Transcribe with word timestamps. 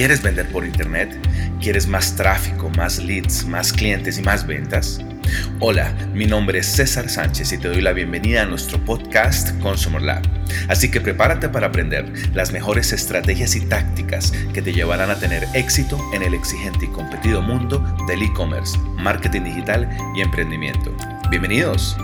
¿Quieres 0.00 0.22
vender 0.22 0.48
por 0.48 0.64
internet? 0.64 1.14
¿Quieres 1.60 1.86
más 1.86 2.16
tráfico, 2.16 2.70
más 2.70 2.96
leads, 3.00 3.44
más 3.44 3.70
clientes 3.70 4.16
y 4.16 4.22
más 4.22 4.46
ventas? 4.46 4.98
Hola, 5.58 5.94
mi 6.14 6.24
nombre 6.24 6.60
es 6.60 6.66
César 6.68 7.10
Sánchez 7.10 7.52
y 7.52 7.58
te 7.58 7.68
doy 7.68 7.82
la 7.82 7.92
bienvenida 7.92 8.40
a 8.40 8.46
nuestro 8.46 8.82
podcast 8.82 9.50
Consumer 9.60 10.00
Lab. 10.00 10.22
Así 10.68 10.90
que 10.90 11.02
prepárate 11.02 11.50
para 11.50 11.66
aprender 11.66 12.10
las 12.32 12.50
mejores 12.50 12.94
estrategias 12.94 13.54
y 13.56 13.60
tácticas 13.66 14.32
que 14.54 14.62
te 14.62 14.72
llevarán 14.72 15.10
a 15.10 15.18
tener 15.18 15.46
éxito 15.52 16.00
en 16.14 16.22
el 16.22 16.32
exigente 16.32 16.86
y 16.86 16.88
competido 16.88 17.42
mundo 17.42 17.84
del 18.08 18.22
e-commerce, 18.22 18.78
marketing 18.96 19.42
digital 19.42 19.86
y 20.16 20.22
emprendimiento. 20.22 20.96
Bienvenidos. 21.28 21.94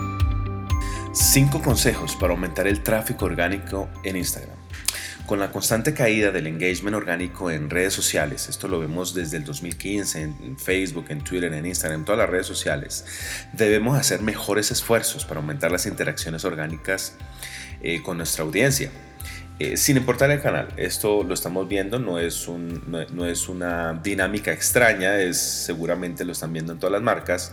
5 1.15 1.63
consejos 1.63 2.15
para 2.17 2.35
aumentar 2.35 2.67
el 2.67 2.83
tráfico 2.83 3.25
orgánico 3.25 3.89
en 4.05 4.17
Instagram. 4.17 4.56
Con 5.27 5.41
la 5.41 5.51
constante 5.51 5.93
caída 5.93 6.31
del 6.31 6.47
engagement 6.47 6.95
orgánico 6.95 7.51
en 7.51 7.69
redes 7.69 7.93
sociales, 7.93 8.49
esto 8.49 8.69
lo 8.69 8.79
vemos 8.79 9.13
desde 9.13 9.39
el 9.39 9.45
2015 9.45 10.23
en 10.23 10.57
Facebook, 10.57 11.07
en 11.09 11.25
Twitter, 11.25 11.53
en 11.53 11.67
Instagram, 11.67 12.01
en 12.01 12.05
todas 12.05 12.21
las 12.21 12.31
redes 12.31 12.47
sociales, 12.47 13.05
debemos 13.53 13.99
hacer 13.99 14.23
mejores 14.23 14.71
esfuerzos 14.71 15.25
para 15.25 15.41
aumentar 15.41 15.73
las 15.73 15.87
interacciones 15.87 16.45
orgánicas 16.45 17.15
eh, 17.83 18.03
con 18.05 18.19
nuestra 18.19 18.45
audiencia. 18.45 18.89
Eh, 19.59 19.77
sin 19.77 19.97
importar 19.97 20.31
el 20.31 20.41
canal, 20.41 20.69
esto 20.77 21.25
lo 21.25 21.35
estamos 21.35 21.67
viendo, 21.67 21.99
no 21.99 22.21
es, 22.21 22.47
un, 22.47 22.85
no 22.87 23.27
es 23.27 23.49
una 23.49 23.95
dinámica 23.95 24.53
extraña, 24.53 25.19
es, 25.19 25.39
seguramente 25.39 26.25
lo 26.25 26.33
están 26.33 26.53
viendo 26.53 26.73
en 26.73 26.79
todas 26.79 26.93
las 26.93 27.03
marcas 27.03 27.53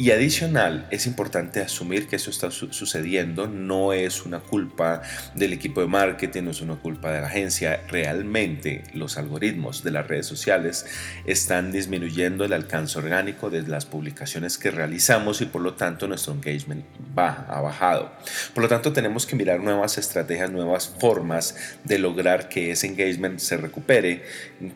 y 0.00 0.12
adicional, 0.12 0.86
es 0.90 1.06
importante 1.06 1.60
asumir 1.60 2.08
que 2.08 2.16
eso 2.16 2.30
está 2.30 2.50
sucediendo, 2.50 3.46
no 3.46 3.92
es 3.92 4.24
una 4.24 4.40
culpa 4.40 5.02
del 5.34 5.52
equipo 5.52 5.82
de 5.82 5.88
marketing, 5.88 6.44
no 6.44 6.52
es 6.52 6.62
una 6.62 6.76
culpa 6.76 7.12
de 7.12 7.20
la 7.20 7.26
agencia, 7.26 7.82
realmente 7.86 8.84
los 8.94 9.18
algoritmos 9.18 9.84
de 9.84 9.90
las 9.90 10.08
redes 10.08 10.24
sociales 10.24 10.86
están 11.26 11.70
disminuyendo 11.70 12.46
el 12.46 12.54
alcance 12.54 12.98
orgánico 12.98 13.50
de 13.50 13.60
las 13.60 13.84
publicaciones 13.84 14.56
que 14.56 14.70
realizamos 14.70 15.42
y 15.42 15.44
por 15.44 15.60
lo 15.60 15.74
tanto 15.74 16.08
nuestro 16.08 16.32
engagement 16.32 16.82
baja, 17.14 17.44
ha 17.50 17.60
bajado. 17.60 18.10
Por 18.54 18.62
lo 18.62 18.70
tanto 18.70 18.94
tenemos 18.94 19.26
que 19.26 19.36
mirar 19.36 19.60
nuevas 19.60 19.98
estrategias, 19.98 20.50
nuevas 20.50 20.88
formas 20.98 21.76
de 21.84 21.98
lograr 21.98 22.48
que 22.48 22.70
ese 22.70 22.86
engagement 22.86 23.38
se 23.38 23.58
recupere. 23.58 24.24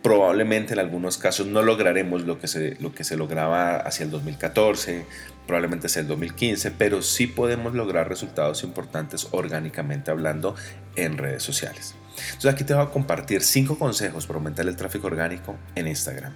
Probablemente 0.02 0.74
en 0.74 0.80
algunos 0.80 1.16
casos 1.16 1.46
no 1.46 1.62
lograremos 1.62 2.24
lo 2.24 2.38
que 2.38 2.46
se, 2.46 2.76
lo 2.78 2.94
que 2.94 3.04
se 3.04 3.16
lograba 3.16 3.76
hacia 3.76 4.04
el 4.04 4.10
2014 4.10 5.13
probablemente 5.46 5.88
sea 5.88 6.02
el 6.02 6.08
2015, 6.08 6.70
pero 6.72 7.02
sí 7.02 7.26
podemos 7.26 7.74
lograr 7.74 8.08
resultados 8.08 8.62
importantes 8.64 9.28
orgánicamente 9.30 10.10
hablando 10.10 10.54
en 10.96 11.18
redes 11.18 11.42
sociales. 11.42 11.94
Entonces 12.16 12.52
aquí 12.52 12.64
te 12.64 12.74
voy 12.74 12.84
a 12.84 12.90
compartir 12.90 13.42
cinco 13.42 13.78
consejos 13.78 14.26
para 14.26 14.38
aumentar 14.38 14.66
el 14.66 14.76
tráfico 14.76 15.06
orgánico 15.06 15.56
en 15.74 15.88
Instagram. 15.88 16.32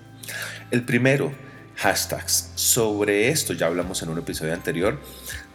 El 0.70 0.84
primero, 0.84 1.32
hashtags. 1.78 2.50
Sobre 2.56 3.28
esto 3.28 3.52
ya 3.52 3.66
hablamos 3.66 4.02
en 4.02 4.08
un 4.08 4.18
episodio 4.18 4.52
anterior, 4.52 5.00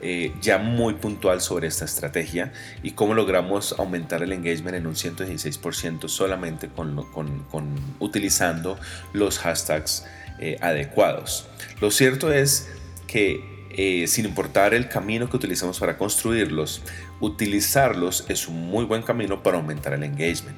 eh, 0.02 0.34
ya 0.42 0.58
muy 0.58 0.96
puntual 0.96 1.42
sobre 1.42 1.68
esta 1.68 1.86
estrategia 1.86 2.54
y 2.82 2.92
cómo 2.92 3.14
logramos 3.14 3.76
aumentar 3.78 4.24
el 4.24 4.32
engagement 4.32 4.78
en 4.78 4.88
un 4.88 4.96
116% 4.96 6.08
solamente 6.08 6.70
con, 6.70 7.04
con, 7.12 7.76
utilizando 8.00 8.80
los 9.12 9.40
hashtags 9.40 10.06
eh, 10.40 10.58
adecuados. 10.62 11.48
Lo 11.82 11.92
cierto 11.92 12.32
es 12.32 12.70
eh, 13.16 14.06
sin 14.08 14.26
importar 14.26 14.74
el 14.74 14.88
camino 14.88 15.30
que 15.30 15.38
utilizamos 15.38 15.80
para 15.80 15.98
construirlos, 15.98 16.82
utilizarlos 17.20 18.26
es 18.30 18.48
un 18.48 18.68
muy 18.68 18.86
buen 18.86 19.02
camino 19.02 19.42
para 19.42 19.58
aumentar 19.58 19.94
el 19.94 20.04
engagement. 20.04 20.58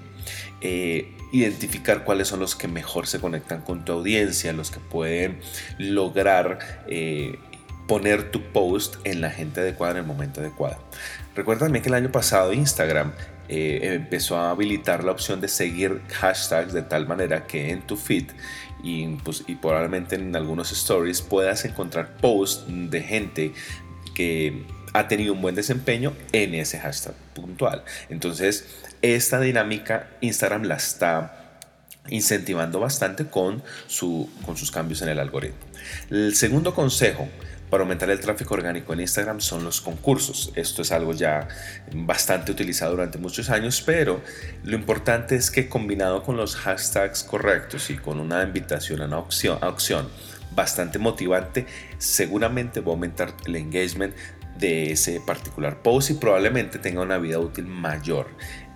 Eh, 0.61 1.15
identificar 1.31 2.03
cuáles 2.03 2.27
son 2.27 2.39
los 2.39 2.55
que 2.55 2.67
mejor 2.67 3.07
se 3.07 3.19
conectan 3.19 3.61
con 3.61 3.85
tu 3.85 3.91
audiencia, 3.91 4.53
los 4.53 4.71
que 4.71 4.79
pueden 4.79 5.39
lograr 5.77 6.83
eh, 6.87 7.39
poner 7.87 8.31
tu 8.31 8.41
post 8.51 8.95
en 9.03 9.21
la 9.21 9.29
gente 9.29 9.61
adecuada 9.61 9.93
en 9.93 9.97
el 9.99 10.05
momento 10.05 10.41
adecuado. 10.41 10.77
Recuerda 11.35 11.65
también 11.65 11.83
que 11.83 11.89
el 11.89 11.95
año 11.95 12.11
pasado 12.11 12.53
Instagram 12.53 13.11
empezó 13.47 14.37
a 14.37 14.51
habilitar 14.51 15.03
la 15.03 15.11
opción 15.11 15.41
de 15.41 15.47
seguir 15.47 16.01
hashtags 16.09 16.73
de 16.73 16.81
tal 16.81 17.07
manera 17.07 17.45
que 17.45 17.71
en 17.71 17.81
tu 17.85 17.97
feed 17.97 18.25
y, 18.83 19.07
pues, 19.17 19.43
y 19.47 19.55
probablemente 19.55 20.15
en 20.15 20.35
algunos 20.35 20.71
stories 20.71 21.21
puedas 21.21 21.65
encontrar 21.65 22.17
posts 22.17 22.65
de 22.67 23.01
gente 23.01 23.53
que 24.13 24.63
ha 24.93 25.07
tenido 25.07 25.33
un 25.33 25.41
buen 25.41 25.55
desempeño 25.55 26.13
en 26.31 26.55
ese 26.55 26.79
hashtag 26.79 27.15
puntual. 27.33 27.83
Entonces, 28.09 28.65
esta 29.01 29.39
dinámica 29.39 30.09
Instagram 30.21 30.63
la 30.63 30.75
está 30.75 31.44
incentivando 32.09 32.79
bastante 32.79 33.25
con, 33.27 33.63
su, 33.87 34.29
con 34.45 34.57
sus 34.57 34.71
cambios 34.71 35.01
en 35.01 35.09
el 35.09 35.19
algoritmo. 35.19 35.59
El 36.09 36.35
segundo 36.35 36.73
consejo 36.73 37.27
para 37.69 37.81
aumentar 37.81 38.09
el 38.09 38.19
tráfico 38.19 38.53
orgánico 38.53 38.93
en 38.93 39.01
Instagram 39.01 39.41
son 39.41 39.63
los 39.63 39.81
concursos. 39.81 40.51
Esto 40.55 40.81
es 40.83 40.91
algo 40.91 41.13
ya 41.13 41.47
bastante 41.93 42.51
utilizado 42.51 42.91
durante 42.91 43.17
muchos 43.17 43.49
años, 43.49 43.81
pero 43.81 44.21
lo 44.63 44.75
importante 44.75 45.35
es 45.35 45.49
que 45.49 45.67
combinado 45.67 46.23
con 46.23 46.37
los 46.37 46.55
hashtags 46.55 47.23
correctos 47.23 47.89
y 47.89 47.97
con 47.97 48.19
una 48.19 48.43
invitación 48.43 49.01
a 49.01 49.05
una 49.05 49.17
opción, 49.17 49.63
opción 49.63 50.07
bastante 50.55 50.99
motivante, 50.99 51.65
seguramente 51.97 52.79
va 52.79 52.91
a 52.91 52.91
aumentar 52.91 53.33
el 53.45 53.55
engagement 53.55 54.15
de 54.57 54.91
ese 54.91 55.19
particular 55.19 55.81
post 55.81 56.11
y 56.11 56.13
probablemente 56.13 56.79
tenga 56.79 57.01
una 57.01 57.17
vida 57.17 57.39
útil 57.39 57.65
mayor 57.65 58.27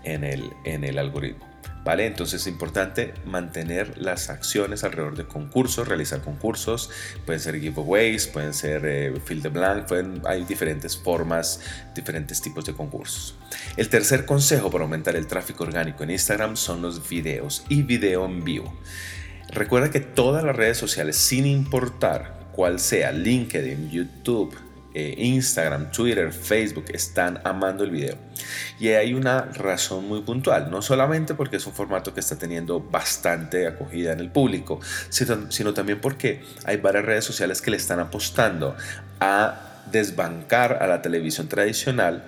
en 0.04 0.24
el, 0.24 0.52
en 0.66 0.84
el 0.84 0.98
algoritmo. 0.98 1.49
¿Vale? 1.84 2.06
Entonces 2.06 2.42
es 2.42 2.48
importante 2.48 3.14
mantener 3.26 3.98
las 3.98 4.30
acciones 4.30 4.84
alrededor 4.84 5.16
de 5.16 5.26
concursos, 5.26 5.88
realizar 5.88 6.22
concursos, 6.22 6.90
pueden 7.26 7.40
ser 7.40 7.60
giveaways, 7.60 8.28
pueden 8.28 8.54
ser 8.54 8.86
eh, 8.86 9.14
fill 9.24 9.42
the 9.42 9.50
blank, 9.50 9.86
hay 10.26 10.44
diferentes 10.44 10.98
formas, 10.98 11.62
diferentes 11.96 12.42
tipos 12.42 12.66
de 12.66 12.74
concursos. 12.74 13.36
El 13.78 13.88
tercer 13.88 14.26
consejo 14.26 14.70
para 14.70 14.84
aumentar 14.84 15.16
el 15.16 15.26
tráfico 15.26 15.64
orgánico 15.64 16.04
en 16.04 16.12
Instagram 16.12 16.58
son 16.58 16.82
los 16.82 17.08
videos 17.08 17.64
y 17.70 17.84
video 17.84 18.26
en 18.26 18.44
vivo. 18.44 18.78
Recuerda 19.52 19.90
que 19.90 20.00
todas 20.00 20.44
las 20.44 20.56
redes 20.56 20.78
sociales, 20.78 21.16
sin 21.16 21.46
importar 21.46 22.50
cuál 22.52 22.80
sea, 22.80 23.12
LinkedIn, 23.12 23.90
YouTube, 23.90 24.54
eh, 24.94 25.14
Instagram, 25.18 25.92
Twitter, 25.92 26.34
Facebook 26.34 26.86
están 26.94 27.40
amando 27.44 27.84
el 27.84 27.92
video. 27.92 28.18
Y 28.80 28.90
hay 28.90 29.14
una 29.14 29.42
razón 29.42 30.08
muy 30.08 30.22
puntual, 30.22 30.72
no 30.72 30.82
solamente 30.82 31.36
porque 31.36 31.58
es 31.58 31.68
un 31.68 31.74
formato 31.74 32.14
que 32.14 32.20
está 32.20 32.38
teniendo 32.38 32.80
bastante 32.80 33.68
acogida 33.68 34.14
en 34.14 34.20
el 34.20 34.32
público, 34.32 34.80
sino, 35.10 35.74
también 35.74 36.02
porque 36.02 36.42
hay 36.66 36.78
varias 36.78 37.06
redes 37.06 37.26
sociales 37.26 37.62
que 37.62 37.72
le 37.72 37.78
están 37.78 38.00
apostando 38.00 38.76
a 39.20 39.84
desbancar 39.92 40.82
a 40.82 40.88
la 40.88 41.02
televisión 41.02 41.48
tradicional 41.48 42.24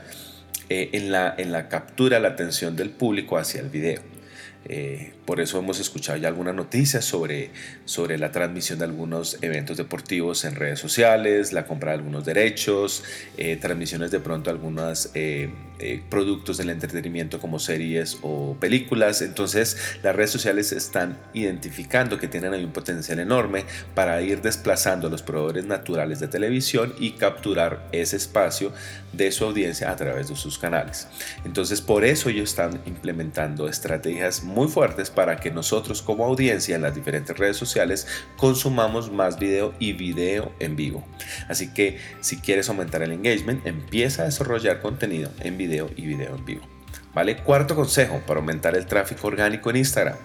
eh, 0.70 0.90
en, 0.94 1.12
la, 1.12 1.34
en 1.38 1.52
la 1.52 1.68
captura, 1.68 2.20
la 2.20 2.30
atención 2.30 2.76
del 2.76 2.92
público 2.92 3.38
hacia 3.38 3.62
el 3.62 3.70
video. 3.70 4.02
Eh, 4.66 5.14
por 5.32 5.40
eso 5.40 5.60
hemos 5.60 5.80
escuchado 5.80 6.18
ya 6.18 6.28
algunas 6.28 6.54
noticias 6.54 7.06
sobre, 7.06 7.52
sobre 7.86 8.18
la 8.18 8.34
transmisión 8.34 8.80
de 8.80 8.84
algunos 8.84 9.38
eventos 9.42 9.78
deportivos 9.78 10.44
en 10.44 10.56
redes 10.56 10.78
sociales, 10.78 11.54
la 11.54 11.66
compra 11.66 11.92
de 11.92 12.00
algunos 12.00 12.26
derechos, 12.26 13.06
eh, 13.38 13.56
transmisiones 13.56 14.12
de 14.12 14.20
pronto 14.20 14.50
de 14.50 14.56
algunos 14.56 15.10
eh, 15.14 15.50
productos 16.10 16.58
del 16.58 16.70
entretenimiento 16.70 17.40
como 17.40 17.60
series 17.60 18.18
o 18.22 18.58
películas. 18.60 19.22
Entonces 19.22 19.78
las 20.04 20.16
redes 20.16 20.32
sociales 20.32 20.72
están 20.74 21.18
identificando 21.34 22.20
que 22.20 22.28
tienen 22.28 22.54
ahí 22.54 22.64
un 22.64 22.74
potencial 22.74 23.20
enorme 23.20 23.66
para 23.96 24.22
ir 24.22 24.42
desplazando 24.42 25.08
a 25.08 25.10
los 25.10 25.24
proveedores 25.24 25.66
naturales 25.66 26.20
de 26.20 26.28
televisión 26.28 26.94
y 27.00 27.12
capturar 27.12 27.88
ese 27.94 28.18
espacio 28.18 28.74
de 29.14 29.32
su 29.32 29.46
audiencia 29.46 29.92
a 29.92 29.96
través 29.96 30.30
de 30.30 30.36
sus 30.36 30.60
canales. 30.60 31.08
Entonces 31.46 31.82
por 31.82 32.06
eso 32.06 32.30
ellos 32.30 32.50
están 32.50 32.82
implementando 32.86 33.68
estrategias 33.68 34.44
muy 34.44 34.68
fuertes 34.68 35.10
para 35.10 35.21
que 35.40 35.52
nosotros 35.52 36.02
como 36.02 36.26
audiencia 36.26 36.76
en 36.76 36.82
las 36.82 36.96
diferentes 36.96 37.38
redes 37.38 37.58
sociales 37.58 38.08
consumamos 38.38 39.12
más 39.12 39.40
video 39.40 39.74
y 39.80 39.94
video 39.94 40.52
en 40.60 40.76
vivo. 40.76 41.04
Así 41.48 41.74
que 41.74 42.00
si 42.22 42.38
quieres 42.38 42.70
aumentar 42.70 43.02
el 43.04 43.12
engagement, 43.12 43.66
empieza 43.66 44.24
a 44.24 44.26
desarrollar 44.26 44.82
contenido 44.82 45.32
en 45.40 45.58
video 45.58 45.90
y 45.96 46.06
video 46.06 46.36
en 46.36 46.46
vivo. 46.46 46.62
¿Vale? 47.14 47.38
Cuarto 47.38 47.76
consejo 47.76 48.22
para 48.26 48.40
aumentar 48.40 48.76
el 48.76 48.86
tráfico 48.86 49.28
orgánico 49.28 49.70
en 49.70 49.78
Instagram. 49.78 50.16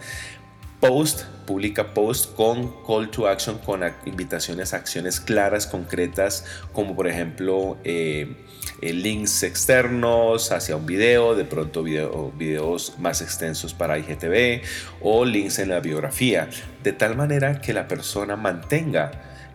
Post, 0.81 1.25
publica 1.47 1.95
post 1.95 2.35
con 2.35 2.71
call 2.85 3.11
to 3.11 3.27
action, 3.29 3.59
con 3.59 3.81
invitaciones 4.05 4.75
a 4.75 4.77
acciones 4.77 5.21
claras, 5.21 5.67
concretas, 5.67 6.45
como 6.73 6.95
por 6.95 7.09
ejemplo 7.09 7.79
eh, 7.83 8.37
eh, 8.83 8.93
links 8.93 9.43
externos 9.43 10.53
hacia 10.53 10.77
un 10.77 10.85
video, 10.85 11.35
de 11.35 11.45
pronto 11.45 11.83
video, 11.83 12.31
videos 12.33 12.95
más 12.99 13.23
extensos 13.23 13.73
para 13.73 13.99
IGTV 13.99 14.63
o 15.01 15.25
links 15.25 15.59
en 15.59 15.71
la 15.71 15.81
biografía, 15.81 16.51
de 16.83 16.93
tal 16.93 17.17
manera 17.17 17.61
que 17.61 17.73
la 17.73 17.89
persona 17.89 18.37
mantenga 18.37 19.13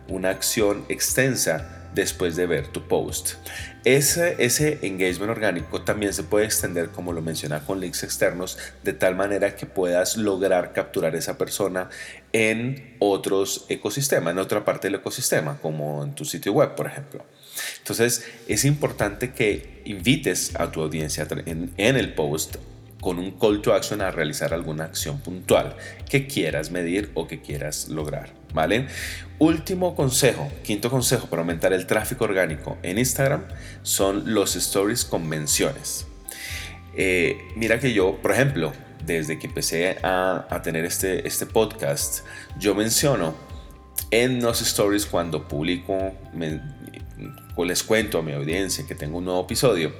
una 0.08 0.30
acción 0.30 0.84
extensa 0.88 1.81
después 1.94 2.36
de 2.36 2.46
ver 2.46 2.68
tu 2.68 2.86
post. 2.88 3.34
Ese, 3.84 4.36
ese 4.38 4.78
engagement 4.82 5.30
orgánico 5.30 5.82
también 5.82 6.14
se 6.14 6.22
puede 6.22 6.44
extender, 6.44 6.90
como 6.90 7.12
lo 7.12 7.20
menciona, 7.20 7.64
con 7.64 7.80
links 7.80 8.02
externos, 8.02 8.58
de 8.84 8.92
tal 8.92 9.16
manera 9.16 9.56
que 9.56 9.66
puedas 9.66 10.16
lograr 10.16 10.72
capturar 10.72 11.16
esa 11.16 11.36
persona 11.36 11.90
en 12.32 12.96
otros 12.98 13.66
ecosistemas, 13.68 14.32
en 14.32 14.38
otra 14.38 14.64
parte 14.64 14.88
del 14.88 14.96
ecosistema, 14.96 15.58
como 15.60 16.04
en 16.04 16.14
tu 16.14 16.24
sitio 16.24 16.52
web, 16.52 16.74
por 16.74 16.86
ejemplo. 16.86 17.24
Entonces, 17.78 18.24
es 18.48 18.64
importante 18.64 19.32
que 19.32 19.82
invites 19.84 20.54
a 20.56 20.70
tu 20.70 20.80
audiencia 20.80 21.26
en, 21.44 21.72
en 21.76 21.96
el 21.96 22.14
post 22.14 22.56
con 23.02 23.18
un 23.18 23.32
call 23.32 23.60
to 23.60 23.74
action 23.74 24.00
a 24.00 24.12
realizar 24.12 24.54
alguna 24.54 24.84
acción 24.84 25.18
puntual 25.18 25.76
que 26.08 26.28
quieras 26.28 26.70
medir 26.70 27.10
o 27.14 27.26
que 27.26 27.42
quieras 27.42 27.88
lograr. 27.88 28.30
¿Vale? 28.54 28.86
Último 29.38 29.96
consejo, 29.96 30.50
quinto 30.62 30.88
consejo 30.88 31.26
para 31.26 31.42
aumentar 31.42 31.72
el 31.72 31.86
tráfico 31.86 32.24
orgánico 32.24 32.78
en 32.82 32.98
Instagram 32.98 33.44
son 33.82 34.32
los 34.32 34.54
stories 34.54 35.04
con 35.04 35.28
menciones. 35.28 36.06
Eh, 36.96 37.38
mira 37.56 37.80
que 37.80 37.92
yo, 37.92 38.18
por 38.22 38.30
ejemplo, 38.30 38.72
desde 39.04 39.38
que 39.38 39.48
empecé 39.48 39.98
a, 40.04 40.60
tener 40.62 40.84
este, 40.84 41.26
este 41.26 41.46
podcast, 41.46 42.24
yo 42.58 42.74
menciono 42.76 43.34
en 44.12 44.40
los 44.40 44.62
stories 44.62 45.06
cuando 45.06 45.48
publico, 45.48 46.12
o 47.56 47.64
les 47.64 47.82
cuento 47.82 48.18
a 48.18 48.22
mi 48.22 48.32
audiencia 48.32 48.86
que 48.86 48.94
tengo 48.94 49.18
un 49.18 49.24
nuevo 49.24 49.42
episodio, 49.42 49.92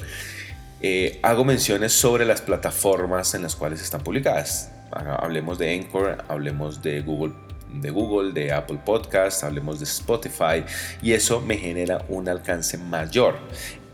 eh, 0.82 1.20
hago 1.22 1.44
menciones 1.44 1.92
sobre 1.92 2.24
las 2.24 2.42
plataformas 2.42 3.34
en 3.34 3.42
las 3.42 3.56
cuales 3.56 3.80
están 3.80 4.02
publicadas. 4.02 4.72
Hablemos 4.90 5.58
de 5.58 5.74
Anchor, 5.74 6.24
hablemos 6.28 6.82
de 6.82 7.00
Google 7.00 7.32
de 7.72 7.90
Google, 7.90 8.32
de 8.32 8.52
Apple 8.52 8.80
Podcast, 8.84 9.44
hablemos 9.44 9.78
de 9.78 9.84
Spotify 9.84 10.64
y 11.00 11.12
eso 11.12 11.40
me 11.40 11.56
genera 11.56 12.04
un 12.08 12.28
alcance 12.28 12.76
mayor. 12.76 13.38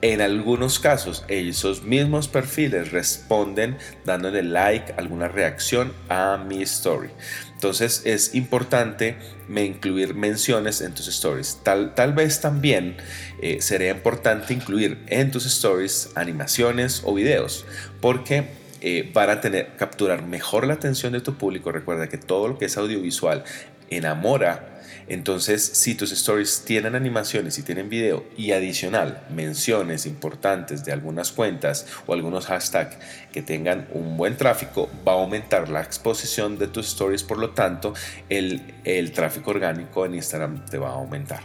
En 0.01 0.21
algunos 0.21 0.79
casos, 0.79 1.25
esos 1.27 1.83
mismos 1.83 2.29
perfiles 2.29 2.93
responden 2.93 3.77
dándole 4.05 4.45
like, 4.45 4.95
alguna 4.97 5.27
reacción 5.27 5.93
a 6.09 6.37
mi 6.37 6.63
story. 6.63 7.11
Entonces 7.59 8.03
es 8.05 8.37
importante 8.37 9.17
me 9.49 9.65
incluir 9.65 10.15
menciones 10.15 10.81
en 10.81 10.95
tus 10.95 11.09
stories. 11.09 11.59
Tal, 11.65 11.93
tal 11.97 12.13
vez 12.13 12.41
también 12.41 12.97
eh, 13.43 13.61
sería 13.61 13.91
importante 13.91 14.55
incluir 14.55 15.03
en 15.09 15.33
tus 15.33 15.45
stories 15.45 16.11
animaciones 16.15 17.03
o 17.05 17.13
videos, 17.13 17.67
porque 18.01 18.45
eh, 18.81 19.11
para 19.13 19.41
tener, 19.41 19.75
capturar 19.77 20.23
mejor 20.23 20.69
la 20.69 20.75
atención 20.75 21.13
de 21.13 21.21
tu 21.21 21.35
público. 21.35 21.73
Recuerda 21.73 22.09
que 22.09 22.17
todo 22.17 22.47
lo 22.47 22.59
que 22.59 22.67
es 22.67 22.77
audiovisual 22.77 23.43
enamora 23.91 24.78
entonces, 25.09 25.65
si 25.65 25.95
tus 25.95 26.13
stories 26.13 26.65
tienen 26.67 26.95
animaciones 26.95 27.59
y 27.59 27.63
tienen 27.63 27.89
video 27.89 28.25
y 28.37 28.53
adicional 28.53 29.23
menciones 29.31 30.05
importantes 30.05 30.85
de 30.85 30.93
algunas 30.93 31.33
cuentas 31.33 31.87
o 32.07 32.13
algunos 32.13 32.47
hashtags 32.47 32.99
que 33.33 33.41
tengan 33.41 33.89
un 33.93 34.19
buen 34.19 34.37
tráfico, 34.37 34.91
va 35.07 35.13
a 35.13 35.17
aumentar 35.17 35.71
la 35.71 35.81
exposición 35.81 36.59
de 36.59 36.69
tus 36.69 36.89
stories, 36.89 37.25
por 37.25 37.39
lo 37.39 37.51
tanto, 37.51 37.95
el, 38.29 38.63
tráfico 39.15 39.51
orgánico 39.51 40.05
en 40.05 40.15
Instagram 40.15 40.67
te 40.67 40.77
va 40.77 40.91
a 40.91 40.95
aumentar. 40.95 41.41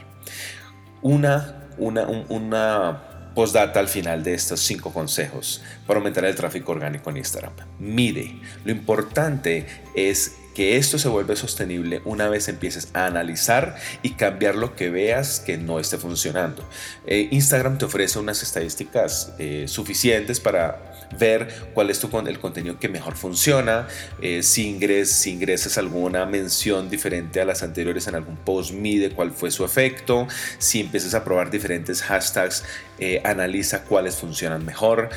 Una, 1.02 1.70
una, 1.78 2.06
una 2.08 3.02
postdata 3.34 3.80
al 3.80 3.88
final 3.88 4.24
de 4.24 4.34
estos 4.34 4.60
cinco 4.60 4.92
consejos 4.92 5.64
para 5.88 6.00
aumentar 6.00 6.26
el 6.26 6.36
tráfico 6.36 6.74
orgánico 6.74 7.10
en 7.10 7.18
Instagram. 7.18 7.54
Mide. 7.80 8.40
Lo 8.66 8.72
importante 8.72 9.66
es 9.96 10.36
que 10.54 10.78
esto 10.78 10.98
se 10.98 11.08
vuelve 11.08 11.36
sostenible 11.36 12.02
una 12.06 12.30
vez 12.30 12.48
empieces 12.48 12.90
a 12.94 13.06
analizar 13.06 13.76
y 14.02 14.12
cambiar 14.12 14.56
lo 14.56 14.76
que 14.76 14.90
veas 14.90 15.40
que 15.40 15.58
no 15.58 15.80
esté 15.80 15.98
funcionando. 15.98 16.68
Eh, 17.06 17.28
Instagram 17.32 17.78
te 17.78 17.86
ofrece 17.86 18.20
unas 18.20 18.44
estadísticas 18.44 19.34
eh, 19.40 19.66
suficientes 19.68 20.40
para 20.40 21.08
ver 21.18 21.72
cuál 21.74 21.90
es 21.90 22.00
tu, 22.00 22.10
el 22.20 22.40
contenido 22.40 22.80
que 22.80 22.90
mejor 22.90 23.16
funciona, 23.16 23.88
eh, 24.22 24.42
si, 24.44 24.80
si 25.06 25.32
ingresas 25.32 25.78
alguna 25.78 26.26
mención 26.26 26.90
diferente 26.90 27.42
a 27.42 27.46
las 27.46 27.64
anteriores 27.64 28.08
en 28.08 28.16
algún 28.16 28.38
post, 28.38 28.72
mide 28.72 29.12
cuál 29.12 29.32
fue 29.32 29.52
su 29.52 29.66
efecto, 29.66 30.28
si 30.58 30.80
empiezas 30.82 31.14
a 31.14 31.24
probar 31.24 31.52
diferentes 31.52 32.02
hashtags, 32.02 32.64
analiza 33.26 33.84
cuáles 33.84 34.16
funcionan 34.16 34.66
mejor, 34.66 35.10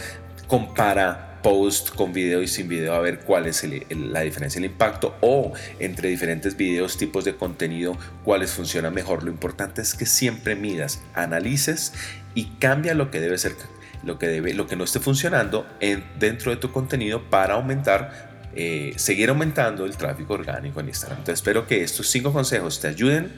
compara 0.49 1.36
post 1.47 1.91
con 1.91 2.13
video 2.13 2.43
y 2.43 2.49
sin 2.49 2.67
video 2.67 2.93
a 2.93 2.99
ver 2.99 3.21
cuál 3.21 3.47
es 3.47 3.65
la 3.89 4.23
diferencia, 4.23 4.59
el 4.59 4.65
impacto 4.65 5.15
o 5.21 5.53
entre 5.79 6.09
diferentes 6.09 6.57
videos, 6.57 6.97
tipos 6.97 7.25
de 7.25 7.37
contenido, 7.37 7.97
cuáles 8.25 8.51
funcionan 8.51 8.93
mejor. 8.93 9.23
Lo 9.23 9.31
importante 9.31 9.81
es 9.81 9.95
que 9.95 10.07
siempre 10.07 10.57
midas, 10.57 11.01
analices 11.15 11.93
y 12.35 12.47
cambia 12.59 12.95
lo 12.95 13.13
que 13.13 13.21
debe 13.21 13.39
ser, 13.39 13.55
lo 14.03 14.19
que, 14.19 14.27
debe, 14.27 14.55
lo 14.55 14.67
que 14.67 14.75
no 14.75 14.83
esté 14.83 14.99
funcionando 14.99 15.69
en, 15.79 16.03
dentro 16.19 16.51
de 16.51 16.57
tu 16.57 16.73
contenido 16.73 17.23
para 17.31 17.55
aumentar 17.55 18.51
eh, 18.57 18.95
seguir 18.97 19.29
aumentando 19.29 19.85
el 19.85 19.97
tráfico 19.97 20.35
orgánico 20.35 20.81
en 20.81 20.89
Instagram. 20.89 21.21
Entonces 21.21 21.39
espero 21.41 21.69
que 21.69 21.85
estos 21.85 22.09
cinco 22.09 22.33
consejos 22.33 22.81
te 22.81 22.89
ayuden 22.89 23.31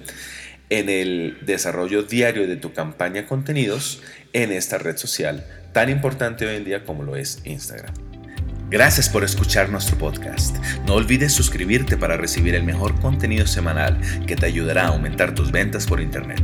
en 0.70 0.88
el 0.88 1.38
desarrollo 1.42 2.02
diario 2.02 2.46
de 2.46 2.56
tu 2.56 2.72
campaña 2.72 3.26
contenidos 3.26 4.02
en 4.32 4.52
esta 4.52 4.78
red 4.78 4.96
social 4.96 5.44
tan 5.72 5.90
importante 5.90 6.46
hoy 6.46 6.56
en 6.56 6.64
día 6.64 6.84
como 6.84 7.02
lo 7.02 7.16
es 7.16 7.40
Instagram. 7.44 7.94
Gracias 8.70 9.08
por 9.08 9.24
escuchar 9.24 9.70
nuestro 9.70 9.96
podcast. 9.96 10.58
No 10.86 10.94
olvides 10.94 11.32
suscribirte 11.32 11.96
para 11.96 12.18
recibir 12.18 12.54
el 12.54 12.64
mejor 12.64 13.00
contenido 13.00 13.46
semanal 13.46 13.98
que 14.26 14.36
te 14.36 14.44
ayudará 14.44 14.84
a 14.84 14.88
aumentar 14.88 15.34
tus 15.34 15.50
ventas 15.50 15.86
por 15.86 16.00
Internet. 16.00 16.42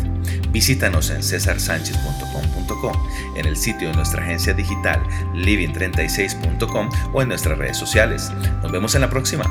Visítanos 0.50 1.10
en 1.10 1.22
cesarsanchez.com.com, 1.22 2.94
en 3.36 3.46
el 3.46 3.56
sitio 3.56 3.88
de 3.88 3.94
nuestra 3.94 4.22
agencia 4.22 4.54
digital 4.54 5.02
living36.com 5.34 6.88
o 7.12 7.20
en 7.20 7.28
nuestras 7.28 7.58
redes 7.58 7.76
sociales. 7.76 8.30
Nos 8.62 8.72
vemos 8.72 8.94
en 8.94 9.02
la 9.02 9.10
próxima. 9.10 9.44